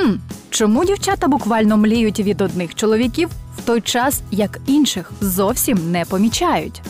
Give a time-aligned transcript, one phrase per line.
[0.00, 0.14] Хм,
[0.50, 6.82] чому дівчата буквально мліють від одних чоловіків в той час, як інших зовсім не помічають?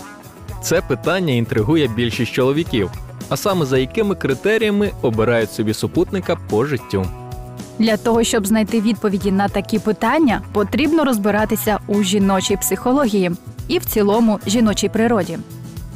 [0.63, 2.91] Це питання інтригує більшість чоловіків,
[3.29, 7.07] а саме за якими критеріями обирають собі супутника по життю.
[7.79, 13.31] Для того, щоб знайти відповіді на такі питання, потрібно розбиратися у жіночій психології
[13.69, 15.39] і в цілому жіночій природі.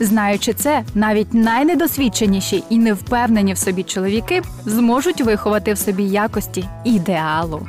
[0.04, 7.66] Знаючи це, навіть найнедосвідченіші і невпевнені в собі чоловіки зможуть виховати в собі якості ідеалу.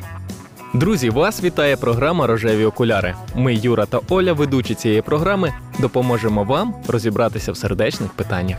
[0.73, 3.16] Друзі, вас вітає програма Рожеві окуляри.
[3.35, 8.57] Ми, Юра та Оля, ведучі цієї програми, допоможемо вам розібратися в сердечних питаннях.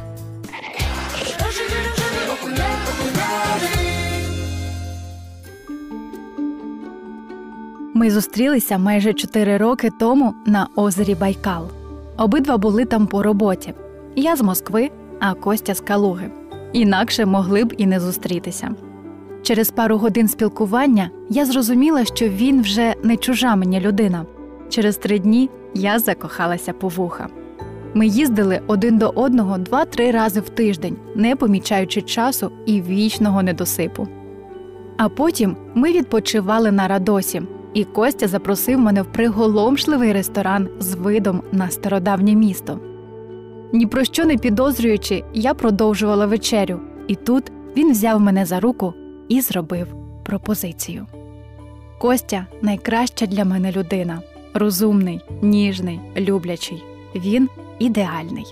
[7.95, 11.76] Ми зустрілися майже 4 роки тому на озері Байкал.
[12.17, 13.75] Обидва були там по роботі.
[14.17, 16.31] Я з Москви, а Костя з Калуги.
[16.73, 18.71] Інакше могли б і не зустрітися.
[19.43, 24.27] Через пару годин спілкування я зрозуміла, що він вже не чужа мені людина.
[24.69, 27.29] Через три дні я закохалася по вуха.
[27.95, 34.09] Ми їздили один до одного два-три рази в тиждень, не помічаючи часу і вічного недосипу.
[34.97, 37.43] А потім ми відпочивали на Радосі,
[37.77, 42.81] і Костя запросив мене в приголомшливий ресторан з видом на стародавнє місто.
[43.73, 48.95] Ні про що не підозрюючи, я продовжувала вечерю, і тут він взяв мене за руку
[49.29, 49.87] і зробив
[50.25, 51.07] пропозицію.
[51.99, 54.23] Костя найкраща для мене людина
[54.55, 56.85] розумний, ніжний, люблячий.
[57.15, 58.47] Він ідеальний.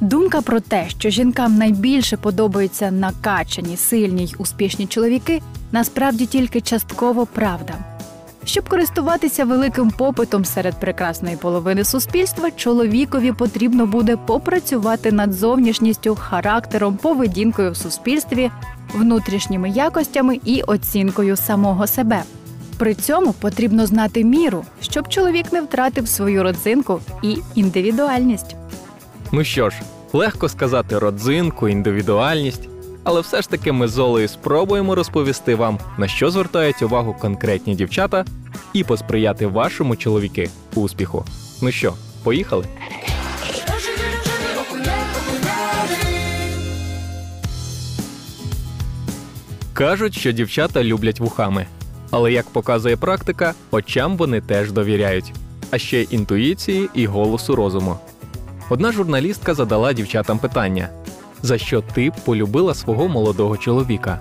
[0.00, 7.26] Думка про те, що жінкам найбільше подобаються накачані, сильні й успішні чоловіки, насправді тільки частково
[7.26, 7.74] правда.
[8.44, 16.96] Щоб користуватися великим попитом серед прекрасної половини суспільства, чоловікові потрібно буде попрацювати над зовнішністю, характером,
[16.96, 18.50] поведінкою в суспільстві,
[18.94, 22.22] внутрішніми якостями і оцінкою самого себе.
[22.78, 28.56] При цьому потрібно знати міру, щоб чоловік не втратив свою родзинку і індивідуальність.
[29.32, 29.76] Ну що ж,
[30.12, 32.68] легко сказати родзинку, індивідуальність,
[33.04, 37.74] але все ж таки ми з Олею спробуємо розповісти вам, на що звертають увагу конкретні
[37.74, 38.24] дівчата,
[38.72, 41.24] і посприяти вашому чоловіки успіху.
[41.62, 42.64] Ну що, поїхали?
[49.72, 51.66] Кажуть, що дівчата люблять вухами.
[52.10, 55.32] Але як показує практика, очам вони теж довіряють,
[55.70, 57.98] а ще інтуїції і голосу розуму.
[58.70, 60.88] Одна журналістка задала дівчатам питання:
[61.42, 64.20] за що ти полюбила свого молодого чоловіка?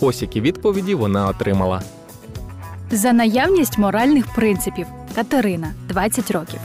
[0.00, 1.82] Ось які відповіді вона отримала.
[2.90, 6.60] За наявність моральних принципів Катерина 20 років.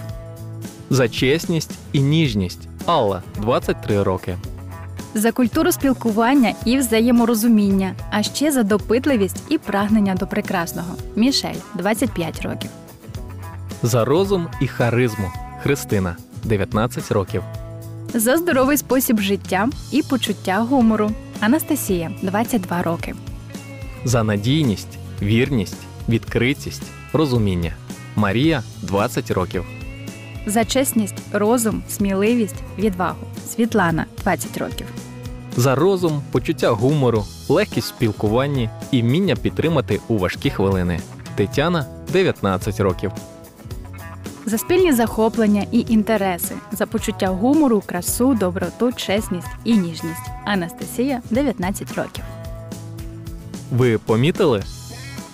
[0.89, 4.37] За чесність і ніжність Алла 23 роки.
[5.13, 12.41] За культуру спілкування і взаєморозуміння, а ще за допитливість і прагнення до прекрасного Мішель 25
[12.41, 12.69] років.
[13.83, 15.31] За розум і харизму
[15.63, 17.43] Христина 19 років.
[18.13, 23.15] За здоровий спосіб життя і почуття гумору Анастасія 22 роки.
[24.05, 25.77] За надійність, вірність,
[26.09, 26.83] відкритість,
[27.13, 27.73] розуміння
[28.15, 29.65] Марія 20 років.
[30.45, 34.87] За чесність, розум, сміливість, відвагу Світлана 20 років.
[35.57, 40.99] За розум, почуття гумору, легкість в спілкуванні і вміння підтримати у важкі хвилини.
[41.35, 43.11] Тетяна 19 років.
[44.45, 50.29] За спільні захоплення і інтереси, за почуття гумору, красу, доброту, чесність і ніжність.
[50.45, 52.23] Анастасія 19 років.
[53.71, 54.63] Ви помітили?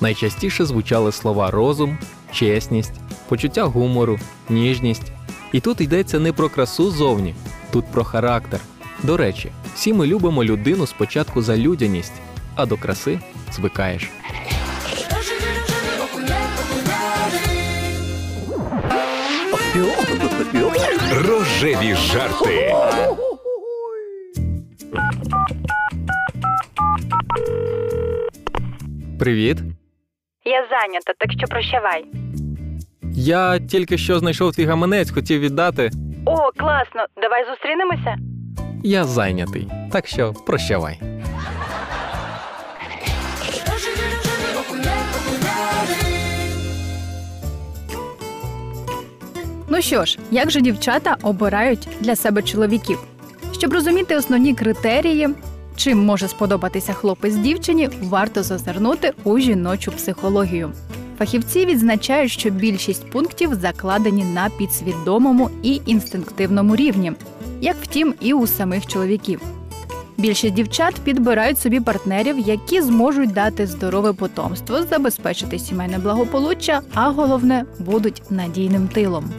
[0.02, 1.98] Найчастіше звучали слова розум,
[2.32, 2.94] чесність,
[3.28, 5.12] почуття гумору, ніжність.
[5.52, 7.36] І тут йдеться не про красу зовні,
[7.72, 8.60] тут про характер.
[9.04, 12.14] До речі, всі ми любимо людину спочатку за людяність,
[12.56, 13.20] а до краси
[13.54, 14.10] звикаєш.
[21.28, 22.76] Рожеві жарти.
[29.20, 29.58] Привіт!
[30.46, 32.06] Я зайнята, так що прощавай.
[33.14, 35.92] Я тільки що знайшов твій гаманець, хотів віддати.
[36.26, 37.06] О, класно!
[37.22, 38.16] Давай зустрінемося.
[38.84, 41.00] Я зайнятий, так що прощавай.
[49.80, 53.00] Ну що ж, як же дівчата обирають для себе чоловіків?
[53.58, 55.30] Щоб розуміти основні критерії,
[55.76, 60.72] чим може сподобатися хлопець дівчині, варто зазирнути у жіночу психологію.
[61.18, 67.12] Фахівці відзначають, що більшість пунктів закладені на підсвідомому і інстинктивному рівні.
[67.62, 69.42] як втім, і у самих чоловіків.
[70.18, 77.66] Більшість дівчат підбирають собі партнерів, які зможуть дати здорове потомство, забезпечити сімейне благополуччя, а головне
[77.80, 79.32] будуть надійним тилом.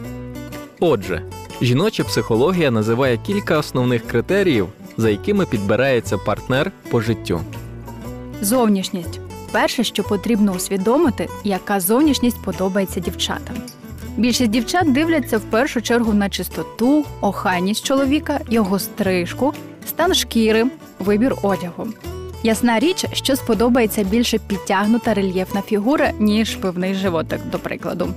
[0.83, 1.21] Отже,
[1.61, 4.67] жіноча психологія називає кілька основних критеріїв,
[4.97, 7.41] за якими підбирається партнер по життю.
[8.41, 9.19] Зовнішність
[9.51, 13.55] перше, що потрібно усвідомити, яка зовнішність подобається дівчатам.
[14.17, 19.53] Більшість дівчат дивляться в першу чергу на чистоту, охайність чоловіка, його стрижку,
[19.87, 20.65] стан шкіри,
[20.99, 21.87] вибір одягу.
[22.43, 28.13] Ясна річ, що сподобається більше підтягнута рельєфна фігура, ніж пивний животик, до прикладу.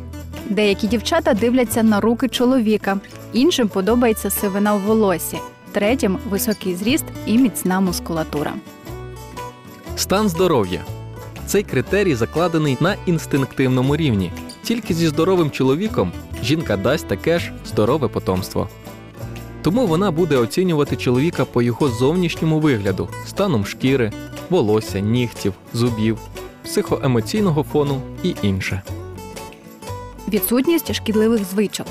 [0.50, 2.98] Деякі дівчата дивляться на руки чоловіка,
[3.32, 5.38] іншим подобається сивина в волосі,
[5.72, 8.52] третім високий зріст і міцна мускулатура.
[9.96, 10.80] Стан здоров'я
[11.46, 14.32] цей критерій закладений на інстинктивному рівні.
[14.62, 16.12] Тільки зі здоровим чоловіком
[16.42, 18.68] жінка дасть таке ж здорове потомство.
[19.62, 24.12] Тому вона буде оцінювати чоловіка по його зовнішньому вигляду, станом шкіри,
[24.50, 26.18] волосся, нігтів, зубів,
[26.64, 28.82] психоемоційного фону і інше.
[30.28, 31.86] Відсутність шкідливих звичок.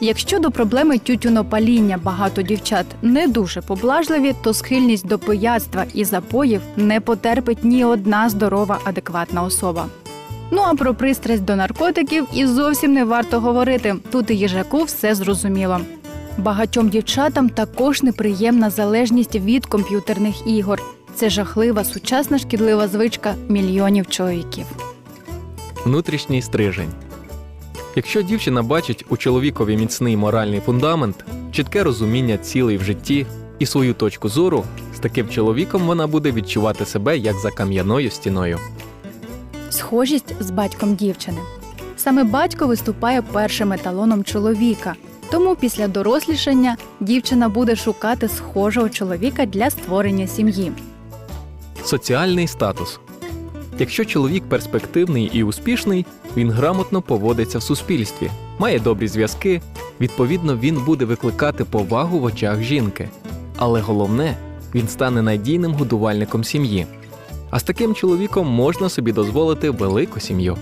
[0.00, 6.60] Якщо до проблеми тютюнопаління багато дівчат не дуже поблажливі, то схильність до пияцтва і запоїв
[6.76, 9.86] не потерпить ні одна здорова адекватна особа.
[10.50, 13.94] Ну а про пристрасть до наркотиків і зовсім не варто говорити.
[14.10, 15.80] Тут і їжаку все зрозуміло.
[16.38, 20.82] Багатьом дівчатам також неприємна залежність від комп'ютерних ігор.
[21.14, 24.66] Це жахлива сучасна шкідлива звичка мільйонів чоловіків.
[25.84, 26.92] Внутрішній стрижень.
[27.96, 33.26] Якщо дівчина бачить у чоловікові міцний моральний фундамент, чітке розуміння цілей в житті
[33.58, 34.64] і свою точку зору,
[34.96, 38.58] з таким чоловіком вона буде відчувати себе як за кам'яною стіною.
[39.70, 41.38] Схожість з батьком дівчини.
[41.96, 44.94] Саме батько виступає першим еталоном чоловіка.
[45.30, 50.72] Тому після дорослішання дівчина буде шукати схожого чоловіка для створення сім'ї.
[51.84, 53.00] Соціальний статус.
[53.78, 56.06] Якщо чоловік перспективний і успішний,
[56.36, 59.62] він грамотно поводиться в суспільстві, має добрі зв'язки,
[60.00, 63.08] відповідно, він буде викликати повагу в очах жінки.
[63.56, 64.36] Але головне,
[64.74, 66.86] він стане надійним годувальником сім'ї.
[67.50, 70.56] А з таким чоловіком можна собі дозволити велику сім'ю.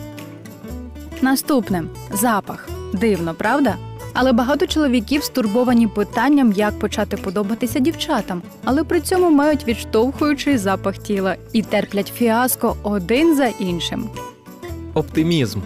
[1.22, 2.68] Наступне запах.
[2.92, 3.76] Дивно, правда?
[4.14, 10.98] Але багато чоловіків стурбовані питанням, як почати подобатися дівчатам, але при цьому мають відштовхуючий запах
[10.98, 14.08] тіла і терплять фіаско один за іншим.
[14.94, 15.60] Оптимізм.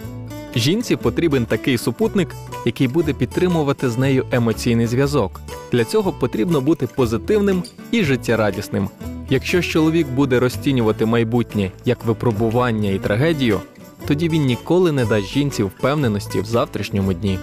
[0.55, 2.35] Жінці потрібен такий супутник,
[2.65, 5.41] який буде підтримувати з нею емоційний зв'язок.
[5.71, 8.89] Для цього потрібно бути позитивним і життєрадісним.
[9.29, 13.59] Якщо чоловік буде розцінювати майбутнє як випробування і трагедію,
[14.07, 17.39] тоді він ніколи не дасть жінці впевненості в завтрашньому дні.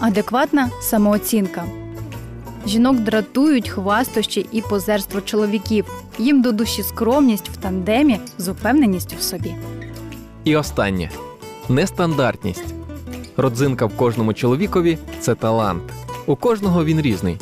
[0.00, 1.64] Адекватна самооцінка.
[2.66, 6.04] Жінок дратують хвастощі і позерство чоловіків.
[6.18, 9.54] Їм до душі скромність в тандемі з упевненістю в собі.
[10.44, 11.10] І останнє
[11.68, 12.74] нестандартність.
[13.36, 15.82] Родзинка в кожному чоловікові це талант.
[16.26, 17.38] У кожного він різний.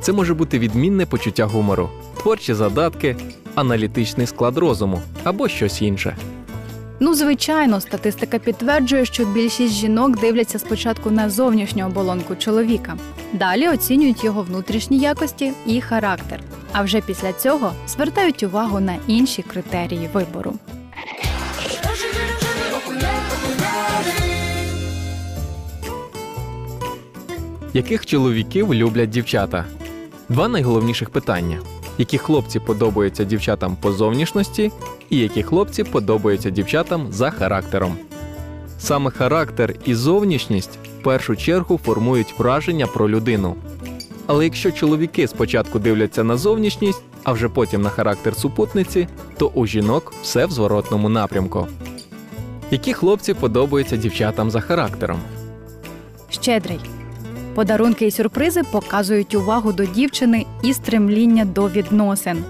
[0.00, 1.88] Це може бути відмінне почуття гумору,
[2.22, 3.16] творчі задатки,
[3.54, 6.16] аналітичний склад розуму або щось інше.
[7.00, 12.96] Ну, звичайно, статистика підтверджує, що більшість жінок дивляться спочатку на зовнішню оболонку чоловіка.
[13.32, 16.40] Далі оцінюють його внутрішні якості і характер.
[16.72, 20.54] А вже після цього звертають увагу на інші критерії вибору.
[27.72, 29.64] Яких чоловіків люблять дівчата?
[30.28, 31.58] Два найголовніших питання:
[31.98, 34.72] які хлопці подобаються дівчатам по зовнішності,
[35.10, 37.96] і які хлопці подобаються дівчатам за характером.
[38.78, 43.54] Саме характер і зовнішність в першу чергу формують враження про людину.
[44.26, 49.08] Але якщо чоловіки спочатку дивляться на зовнішність, а вже потім на характер супутниці,
[49.38, 51.66] то у жінок все в зворотному напрямку.
[52.70, 55.18] Які хлопці подобаються дівчатам за характером?
[56.30, 56.80] Щедрий.
[57.54, 62.44] Подарунки і сюрпризи показують увагу до дівчини і стремління до відносин.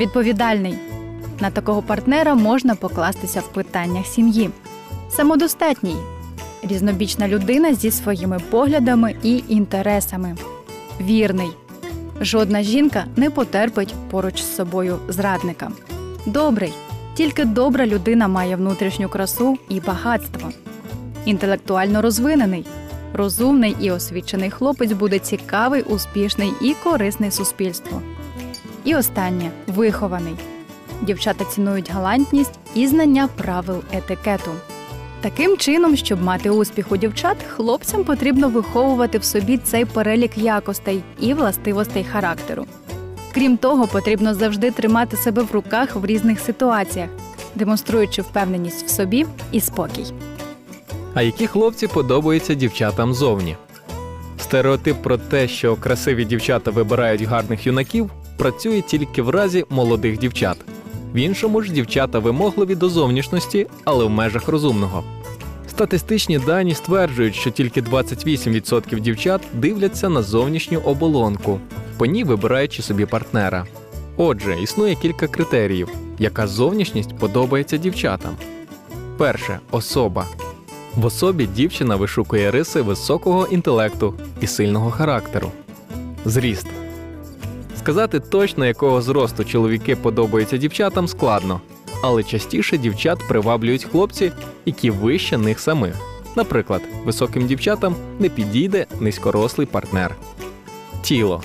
[0.00, 0.74] Відповідальний.
[1.40, 4.50] На такого партнера можна покластися в питаннях сім'ї.
[5.10, 5.96] Самодостатній.
[6.62, 10.36] Різнобічна людина зі своїми поглядами і інтересами.
[11.00, 11.50] Вірний.
[12.20, 15.70] Жодна жінка не потерпить поруч з собою зрадника.
[16.26, 16.72] Добрий.
[17.14, 20.50] Тільки добра людина має внутрішню красу і багатство.
[21.24, 22.66] Інтелектуально розвинений.
[23.12, 28.02] Розумний і освічений хлопець буде цікавий, успішний і корисний суспільству.
[28.84, 30.34] І останнє вихований.
[31.02, 34.50] Дівчата цінують галантність і знання правил етикету.
[35.20, 41.02] Таким чином, щоб мати успіх у дівчат, хлопцям потрібно виховувати в собі цей перелік якостей
[41.20, 42.66] і властивостей характеру.
[43.34, 47.08] Крім того, потрібно завжди тримати себе в руках в різних ситуаціях,
[47.54, 50.04] демонструючи впевненість в собі і спокій.
[51.18, 53.56] А які хлопці подобаються дівчатам зовні?
[54.40, 60.56] Стереотип про те, що красиві дівчата вибирають гарних юнаків, працює тільки в разі молодих дівчат.
[61.14, 65.04] В іншому ж дівчата вимогливі до зовнішності, але в межах розумного.
[65.68, 71.60] Статистичні дані стверджують, що тільки 28% дівчат дивляться на зовнішню оболонку,
[71.96, 73.66] по ній вибираючи собі партнера.
[74.16, 78.36] Отже, існує кілька критеріїв, яка зовнішність подобається дівчатам.
[79.16, 80.26] Перше особа.
[80.98, 85.52] В особі дівчина вишукує риси високого інтелекту і сильного характеру.
[86.24, 86.66] Зріст.
[87.78, 91.60] Сказати точно, якого зросту чоловіки подобаються дівчатам, складно,
[92.02, 94.32] але частіше дівчат приваблюють хлопці,
[94.66, 95.94] які вище них самих.
[96.36, 100.16] Наприклад, високим дівчатам не підійде низькорослий партнер.
[101.02, 101.42] Тіло.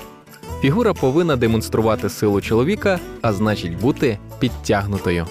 [0.60, 5.26] Фігура повинна демонструвати силу чоловіка, а значить бути підтягнутою.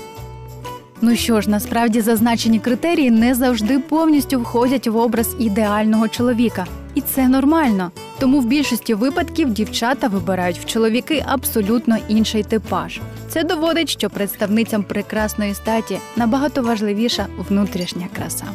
[1.06, 7.02] Ну що ж, насправді зазначені критерії не завжди повністю входять в образ ідеального чоловіка, і
[7.02, 7.92] це нормально.
[8.20, 13.00] Тому в більшості випадків дівчата вибирають в чоловіки абсолютно інший типаж.
[13.30, 18.46] Це доводить, що представницям прекрасної статі набагато важливіша внутрішня краса.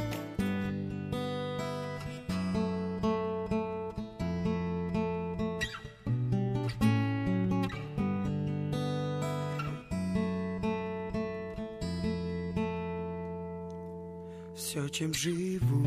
[14.59, 15.87] Все, чем живу,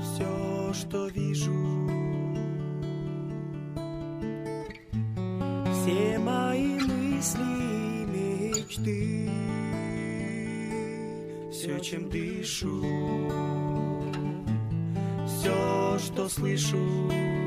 [0.00, 1.52] все, что вижу,
[5.72, 9.28] все мои мысли, мечты,
[11.50, 12.80] все, чем дышу,
[15.26, 17.39] все, что слышу.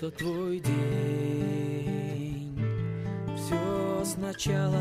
[0.00, 2.58] Это твой день,
[3.36, 4.80] все сначала.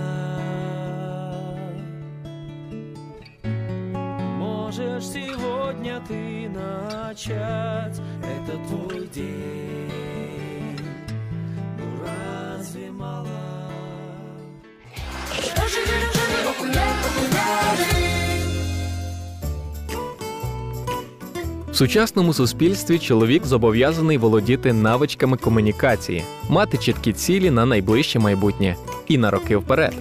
[4.38, 10.80] Можешь сегодня ты начать, это твой день.
[11.78, 13.28] Ну разве мало?
[15.28, 16.60] В
[21.80, 28.76] сучасному суспільстві чоловік зобов'язаний володіти навичками комунікації, мати чіткі цілі на найближче майбутнє
[29.08, 29.94] і на роки вперед.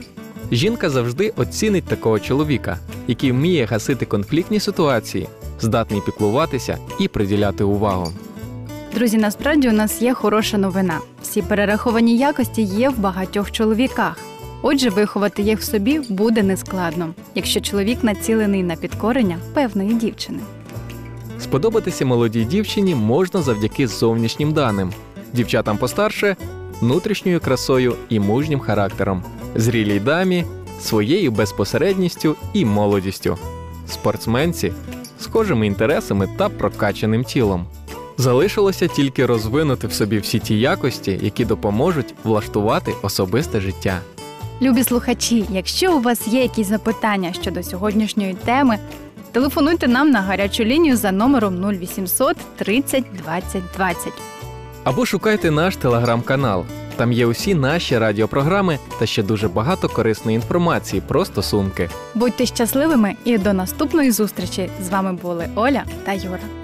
[0.52, 5.28] Жінка завжди оцінить такого чоловіка, який вміє гасити конфліктні ситуації,
[5.60, 8.12] здатний піклуватися і приділяти увагу.
[8.94, 10.98] Друзі, насправді у нас є хороша новина.
[11.22, 14.18] Всі перераховані якості є в багатьох чоловіках.
[14.62, 20.38] Отже, виховати їх в собі буде нескладно, якщо чоловік націлений на підкорення певної дівчини.
[21.48, 24.92] Сподобатися молодій дівчині можна завдяки зовнішнім даним,
[25.32, 26.36] дівчатам постарше
[26.80, 29.22] внутрішньою красою і мужнім характером,
[29.54, 30.44] зрілій дамі,
[30.80, 33.38] своєю безпосередністю і молодістю,
[33.88, 34.72] спортсменці,
[35.20, 37.66] схожими інтересами та прокачаним тілом.
[38.18, 44.00] Залишилося тільки розвинути в собі всі ті якості, які допоможуть влаштувати особисте життя.
[44.62, 48.78] Любі слухачі, якщо у вас є якісь запитання щодо сьогоднішньої теми,
[49.32, 54.12] телефонуйте нам на гарячу лінію за номером 0800 30 20 20.
[54.84, 56.64] Або шукайте наш телеграм-канал.
[56.96, 61.90] Там є усі наші радіопрограми та ще дуже багато корисної інформації про стосунки.
[62.14, 64.70] Будьте щасливими і до наступної зустрічі!
[64.82, 66.57] З вами були Оля та Юра.